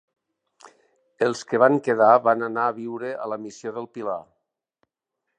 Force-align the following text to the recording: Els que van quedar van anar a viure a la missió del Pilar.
Els 1.25 1.43
que 1.49 1.59
van 1.63 1.75
quedar 1.87 2.09
van 2.27 2.41
anar 2.47 2.63
a 2.69 2.73
viure 2.77 3.11
a 3.25 3.27
la 3.33 3.37
missió 3.43 3.75
del 3.75 3.87
Pilar. 3.99 4.17